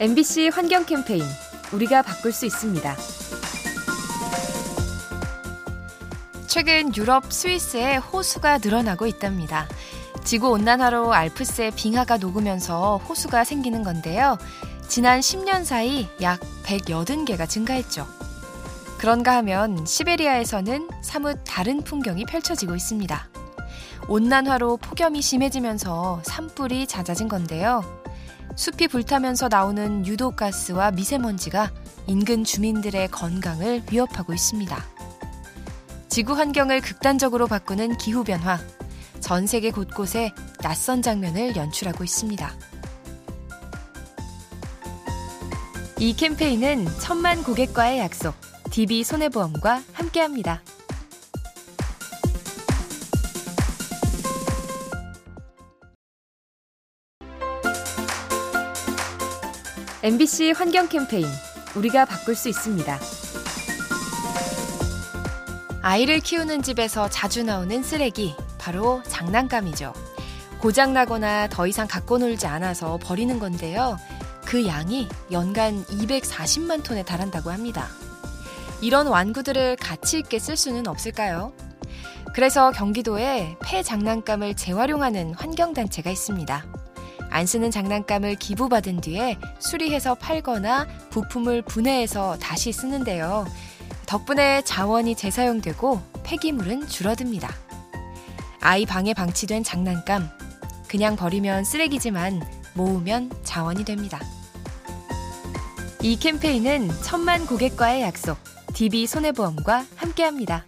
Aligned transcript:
MBC 0.00 0.48
환경 0.48 0.84
캠페인 0.84 1.22
우리가 1.72 2.02
바꿀 2.02 2.32
수 2.32 2.46
있습니다. 2.46 2.96
최근 6.48 6.94
유럽 6.96 7.32
스위스에 7.32 7.96
호수가 7.96 8.58
늘어나고 8.58 9.06
있답니다. 9.06 9.68
지구 10.24 10.48
온난화로 10.48 11.12
알프스의 11.14 11.70
빙하가 11.76 12.16
녹으면서 12.16 12.96
호수가 13.08 13.44
생기는 13.44 13.84
건데요. 13.84 14.36
지난 14.88 15.20
10년 15.20 15.64
사이 15.64 16.08
약 16.20 16.40
180개가 16.64 17.48
증가했죠. 17.48 18.04
그런가 18.98 19.36
하면 19.36 19.86
시베리아에서는 19.86 20.90
사뭇 21.02 21.38
다른 21.46 21.82
풍경이 21.82 22.24
펼쳐지고 22.24 22.74
있습니다. 22.74 23.28
온난화로 24.08 24.78
폭염이 24.78 25.22
심해지면서 25.22 26.20
산불이 26.24 26.88
잦아진 26.88 27.28
건데요. 27.28 28.03
숲이 28.56 28.88
불타면서 28.88 29.48
나오는 29.48 30.06
유독가스와 30.06 30.92
미세먼지가 30.92 31.72
인근 32.06 32.44
주민들의 32.44 33.08
건강을 33.08 33.82
위협하고 33.90 34.32
있습니다. 34.32 34.84
지구 36.08 36.34
환경을 36.34 36.80
극단적으로 36.80 37.48
바꾸는 37.48 37.96
기후변화, 37.98 38.60
전 39.20 39.46
세계 39.46 39.70
곳곳에 39.70 40.32
낯선 40.60 41.02
장면을 41.02 41.56
연출하고 41.56 42.04
있습니다. 42.04 42.52
이 45.98 46.14
캠페인은 46.14 46.86
천만 47.00 47.42
고객과의 47.42 47.98
약속, 47.98 48.34
DB 48.70 49.02
손해보험과 49.02 49.82
함께합니다. 49.92 50.62
MBC 60.04 60.50
환경 60.50 60.86
캠페인 60.86 61.26
우리가 61.74 62.04
바꿀 62.04 62.34
수 62.34 62.50
있습니다. 62.50 62.98
아이를 65.80 66.20
키우는 66.20 66.60
집에서 66.60 67.08
자주 67.08 67.42
나오는 67.42 67.82
쓰레기, 67.82 68.34
바로 68.58 69.02
장난감이죠. 69.08 69.94
고장나거나 70.60 71.48
더 71.48 71.66
이상 71.66 71.88
갖고 71.88 72.18
놀지 72.18 72.46
않아서 72.46 72.98
버리는 73.02 73.38
건데요. 73.38 73.96
그 74.44 74.66
양이 74.66 75.08
연간 75.32 75.82
240만 75.86 76.84
톤에 76.84 77.02
달한다고 77.02 77.50
합니다. 77.50 77.88
이런 78.82 79.06
완구들을 79.06 79.76
가치 79.76 80.18
있게 80.18 80.38
쓸 80.38 80.58
수는 80.58 80.86
없을까요? 80.86 81.54
그래서 82.34 82.72
경기도에 82.72 83.56
폐 83.64 83.82
장난감을 83.82 84.54
재활용하는 84.54 85.32
환경단체가 85.32 86.10
있습니다. 86.10 86.73
안 87.34 87.46
쓰는 87.46 87.72
장난감을 87.72 88.36
기부받은 88.36 89.00
뒤에 89.00 89.36
수리해서 89.58 90.14
팔거나 90.14 90.86
부품을 91.10 91.62
분해해서 91.62 92.38
다시 92.38 92.70
쓰는데요. 92.70 93.44
덕분에 94.06 94.62
자원이 94.62 95.16
재사용되고 95.16 96.00
폐기물은 96.22 96.86
줄어듭니다. 96.86 97.52
아이 98.60 98.86
방에 98.86 99.14
방치된 99.14 99.64
장난감. 99.64 100.28
그냥 100.86 101.16
버리면 101.16 101.64
쓰레기지만 101.64 102.40
모으면 102.74 103.32
자원이 103.42 103.84
됩니다. 103.84 104.20
이 106.02 106.16
캠페인은 106.16 106.88
천만 107.02 107.46
고객과의 107.46 108.02
약속, 108.02 108.38
DB 108.74 109.08
손해보험과 109.08 109.86
함께합니다. 109.96 110.64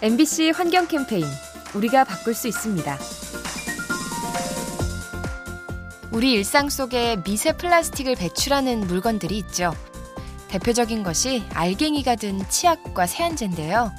MBC 0.00 0.50
환경 0.50 0.86
캠페인 0.86 1.26
우리가 1.74 2.04
바꿀 2.04 2.32
수 2.32 2.46
있습니다. 2.46 2.98
우리 6.12 6.34
일상 6.34 6.68
속에 6.68 7.16
미세 7.24 7.52
플라스틱을 7.52 8.14
배출하는 8.14 8.86
물건들이 8.86 9.36
있죠. 9.38 9.74
대표적인 10.46 11.02
것이 11.02 11.42
알갱이가 11.52 12.14
든 12.14 12.48
치약과 12.48 13.08
세안제인데요. 13.08 13.90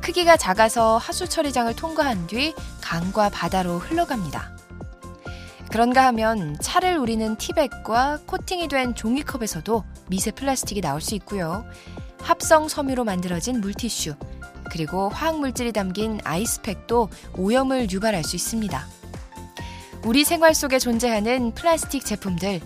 크기가 0.00 0.36
작아서 0.36 0.98
하수 0.98 1.28
처리장을 1.28 1.72
통과한 1.76 2.26
뒤 2.26 2.52
강과 2.80 3.28
바다로 3.28 3.78
흘러갑니다. 3.78 4.50
그런가 5.70 6.04
하면 6.06 6.56
차를 6.60 6.98
우리는 6.98 7.36
티백과 7.36 8.22
코팅이 8.26 8.66
된 8.66 8.96
종이컵에서도 8.96 9.84
미세 10.08 10.32
플라스틱이 10.32 10.80
나올 10.80 11.00
수 11.00 11.14
있고요. 11.14 11.64
합성 12.20 12.68
섬유로 12.68 13.04
만들어진 13.04 13.60
물티슈, 13.60 14.16
그리고 14.70 15.08
화학물질이 15.08 15.72
담긴 15.72 16.20
아이스팩도 16.24 17.08
오염을 17.36 17.90
유발할 17.90 18.24
수 18.24 18.36
있습니다. 18.36 18.86
우리 20.04 20.24
생활 20.24 20.54
속에 20.54 20.78
존재하는 20.78 21.52
플라스틱 21.54 22.04
제품들, 22.04 22.60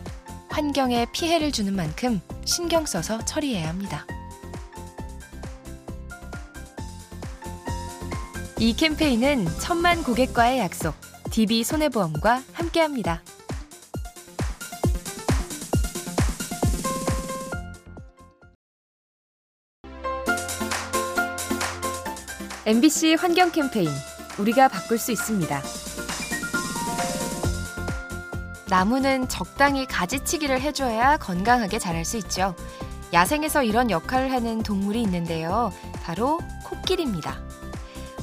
환경에 0.48 1.06
피해를 1.12 1.52
주는 1.52 1.74
만큼 1.74 2.20
신경 2.44 2.86
써서 2.86 3.22
처리해야 3.24 3.68
합니다. 3.68 4.06
이 8.58 8.74
캠페인은 8.74 9.46
천만 9.60 10.02
고객과의 10.02 10.60
약속, 10.60 10.94
DB 11.30 11.62
손해보험과 11.62 12.42
함께합니다. 12.54 13.22
MBC 22.66 23.14
환경 23.14 23.52
캠페인 23.52 23.88
우리가 24.38 24.66
바꿀 24.66 24.98
수 24.98 25.12
있습니다. 25.12 25.62
나무는 28.68 29.28
적당히 29.28 29.86
가지치기를 29.86 30.60
해줘야 30.60 31.16
건강하게 31.16 31.78
자랄 31.78 32.04
수 32.04 32.16
있죠. 32.16 32.56
야생에서 33.12 33.62
이런 33.62 33.88
역할을 33.88 34.32
하는 34.32 34.64
동물이 34.64 35.00
있는데요. 35.02 35.72
바로 36.02 36.40
코끼리입니다. 36.64 37.38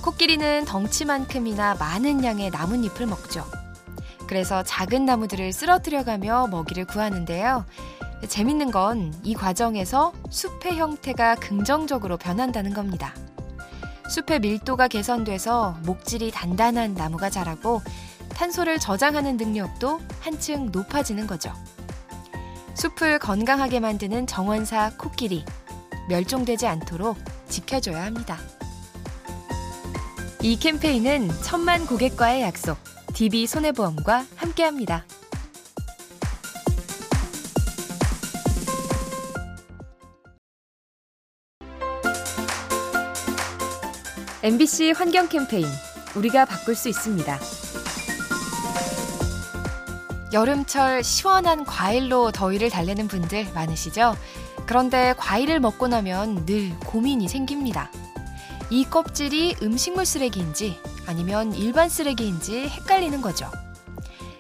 코끼리는 0.02 0.66
덩치만큼이나 0.66 1.76
많은 1.76 2.26
양의 2.26 2.50
나뭇잎을 2.50 3.06
먹죠. 3.06 3.46
그래서 4.28 4.62
작은 4.62 5.06
나무들을 5.06 5.54
쓰러뜨려가며 5.54 6.48
먹이를 6.48 6.84
구하는데요. 6.84 7.66
재밌는 8.28 8.72
건 8.72 9.14
이 9.24 9.36
과정에서 9.36 10.12
숲의 10.30 10.76
형태가 10.76 11.36
긍정적으로 11.36 12.18
변한다는 12.18 12.74
겁니다. 12.74 13.14
숲의 14.14 14.42
밀도가 14.42 14.90
개선돼서 14.90 15.76
목질이 15.86 16.30
단단한 16.30 16.94
나무가 16.94 17.32
자라고 17.32 17.82
탄소를 18.30 18.78
저장하는 18.78 19.38
능력도 19.38 20.00
한층 20.20 20.70
높아지는 20.72 21.26
거죠. 21.26 21.52
숲을 22.76 23.18
건강하게 23.18 23.80
만드는 23.80 24.28
정원사 24.28 24.92
코끼리. 25.00 25.44
멸종되지 26.10 26.68
않도록 26.68 27.18
지켜줘야 27.50 28.04
합니다. 28.04 28.38
이 30.44 30.60
캠페인은 30.60 31.32
천만 31.42 31.88
고객과의 31.88 32.44
약속, 32.44 32.78
DB 33.16 33.48
손해보험과 33.48 34.28
함께합니다. 34.36 35.06
MBC 44.44 44.92
환경 44.92 45.30
캠페인 45.30 45.66
우리가 46.16 46.44
바꿀 46.44 46.76
수 46.76 46.90
있습니다. 46.90 47.40
여름철 50.34 51.02
시원한 51.02 51.64
과일로 51.64 52.34
더위를 52.34 52.70
달래는 52.70 53.08
분들 53.08 53.48
많으시죠? 53.54 54.18
그런데 54.66 55.14
과일을 55.18 55.62
먹고 55.62 55.88
나면 55.88 56.46
늘 56.46 56.78
고민이 56.80 57.30
생깁니다. 57.30 57.90
이 58.70 58.84
껍질이 58.84 59.56
음식물 59.62 60.06
쓰레기인지 60.06 60.78
아니면 61.08 61.54
일반 61.54 61.88
쓰레기인지 61.88 62.68
헷갈리는 62.68 63.22
거죠. 63.22 63.50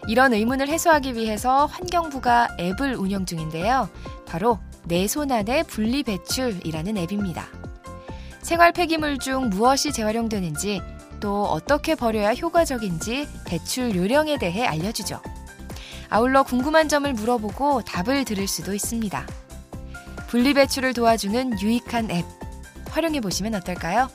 이런 0.09 0.33
의문을 0.33 0.67
해소하기 0.67 1.15
위해서 1.15 1.65
환경부가 1.67 2.57
앱을 2.59 2.95
운영 2.95 3.25
중인데요. 3.25 3.87
바로 4.25 4.59
내 4.85 5.07
손 5.07 5.31
안의 5.31 5.63
분리 5.63 6.03
배출이라는 6.03 6.97
앱입니다. 6.97 7.62
생활 8.43 8.73
폐기물 8.73 9.17
중 9.17 9.49
무엇이 9.49 9.91
재활용되는지 9.93 10.81
또 11.21 11.45
어떻게 11.45 11.95
버려야 11.95 12.33
효과적인지 12.33 13.27
배출 13.45 13.95
요령에 13.95 14.37
대해 14.37 14.65
알려주죠. 14.65 15.21
아울러 16.09 16.43
궁금한 16.43 16.89
점을 16.89 17.11
물어보고 17.11 17.83
답을 17.83 18.25
들을 18.25 18.47
수도 18.47 18.73
있습니다. 18.73 19.25
분리배출을 20.27 20.93
도와주는 20.93 21.61
유익한 21.61 22.11
앱 22.11 22.25
활용해 22.89 23.21
보시면 23.21 23.55
어떨까요? 23.55 24.09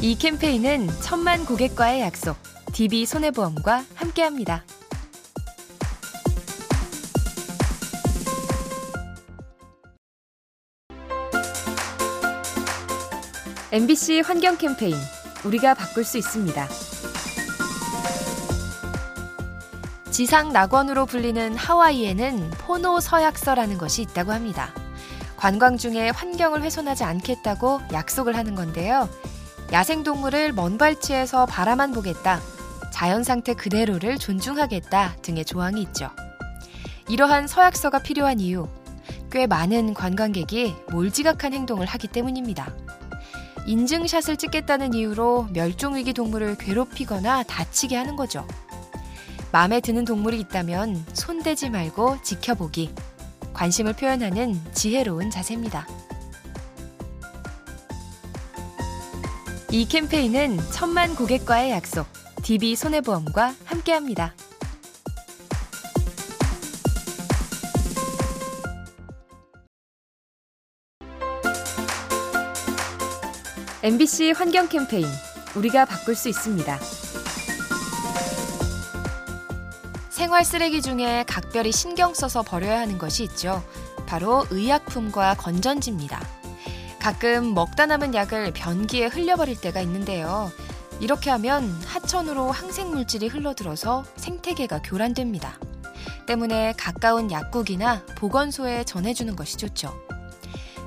이 0.00 0.18
캠페인은 0.18 0.88
천만 1.00 1.46
고객과의 1.46 2.00
약속, 2.00 2.36
DB 2.72 3.06
손해보험과 3.06 3.84
함께합니다. 3.94 4.64
MBC 13.72 14.20
환경 14.20 14.58
캠페인 14.58 14.94
우리가 15.46 15.72
바꿀 15.72 16.04
수 16.04 16.18
있습니다. 16.18 16.68
지상 20.10 20.52
낙원으로 20.52 21.06
불리는 21.06 21.56
하와이에는 21.56 22.50
포노 22.58 23.00
서약서라는 23.00 23.78
것이 23.78 24.02
있다고 24.02 24.32
합니다. 24.32 24.74
관광 25.38 25.78
중에 25.78 26.10
환경을 26.10 26.60
훼손하지 26.62 27.04
않겠다고 27.04 27.80
약속을 27.94 28.36
하는 28.36 28.54
건데요. 28.54 29.08
야생동물을 29.72 30.52
먼 30.52 30.76
발치에서 30.76 31.46
바라만 31.46 31.92
보겠다. 31.92 32.40
자연 32.92 33.24
상태 33.24 33.54
그대로를 33.54 34.18
존중하겠다 34.18 35.16
등의 35.22 35.46
조항이 35.46 35.80
있죠. 35.80 36.10
이러한 37.08 37.46
서약서가 37.46 38.00
필요한 38.00 38.38
이유, 38.38 38.68
꽤 39.30 39.46
많은 39.46 39.94
관광객이 39.94 40.76
몰지각한 40.90 41.54
행동을 41.54 41.86
하기 41.86 42.08
때문입니다. 42.08 42.70
인증샷을 43.66 44.36
찍겠다는 44.36 44.94
이유로 44.94 45.48
멸종위기 45.52 46.12
동물을 46.12 46.56
괴롭히거나 46.56 47.44
다치게 47.44 47.96
하는 47.96 48.16
거죠. 48.16 48.46
마음에 49.52 49.80
드는 49.80 50.04
동물이 50.04 50.40
있다면 50.40 51.04
손대지 51.12 51.70
말고 51.70 52.22
지켜보기. 52.22 52.94
관심을 53.52 53.92
표현하는 53.92 54.58
지혜로운 54.72 55.30
자세입니다. 55.30 55.86
이 59.70 59.86
캠페인은 59.86 60.58
천만 60.70 61.14
고객과의 61.14 61.70
약속, 61.70 62.06
DB 62.42 62.76
손해보험과 62.76 63.54
함께합니다. 63.64 64.34
MBC 73.84 74.30
환경 74.36 74.68
캠페인 74.68 75.08
우리가 75.56 75.86
바꿀 75.86 76.14
수 76.14 76.28
있습니다. 76.28 76.78
생활 80.08 80.44
쓰레기 80.44 80.80
중에 80.80 81.24
각별히 81.26 81.72
신경 81.72 82.14
써서 82.14 82.42
버려야 82.42 82.78
하는 82.78 82.96
것이 82.96 83.24
있죠. 83.24 83.60
바로 84.06 84.46
의약품과 84.50 85.34
건전지입니다. 85.34 86.24
가끔 87.00 87.54
먹다 87.54 87.86
남은 87.86 88.14
약을 88.14 88.52
변기에 88.52 89.06
흘려버릴 89.06 89.60
때가 89.60 89.80
있는데요. 89.80 90.52
이렇게 91.00 91.30
하면 91.30 91.68
하천으로 91.84 92.52
항생물질이 92.52 93.26
흘러들어서 93.26 94.04
생태계가 94.14 94.82
교란됩니다. 94.82 95.58
때문에 96.26 96.74
가까운 96.76 97.32
약국이나 97.32 98.04
보건소에 98.14 98.84
전해주는 98.84 99.34
것이 99.34 99.56
좋죠. 99.56 99.92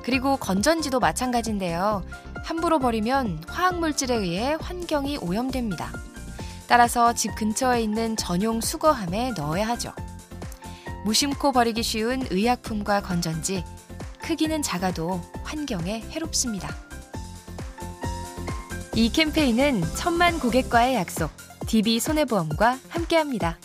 그리고 0.01 0.37
건전지도 0.37 1.01
마찬가지인데요. 1.01 2.03
함부로 2.45 2.77
버리면 2.77 3.43
화학물질에 3.47 4.15
의해 4.15 4.55
환경이 4.61 5.17
오염됩니다. 5.17 5.91
따라서 6.67 7.11
집 7.13 7.33
근처에 7.35 7.81
있는 7.81 8.15
전용 8.15 8.61
수거함에 8.61 9.31
넣어야 9.35 9.67
하죠. 9.69 9.91
무심코 11.05 11.51
버리기 11.51 11.81
쉬운 11.81 12.23
의약품과 12.29 13.01
건전지, 13.01 13.63
크기는 14.19 14.61
작아도 14.61 15.21
환경에 15.43 16.01
해롭습니다. 16.11 16.69
이 18.93 19.11
캠페인은 19.11 19.81
천만 19.95 20.39
고객과의 20.39 20.95
약속, 20.95 21.31
DB 21.65 21.99
손해보험과 21.99 22.77
함께합니다. 22.89 23.57